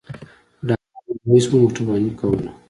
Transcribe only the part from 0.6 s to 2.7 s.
ډاکټر میرویس مو موټرواني کوله.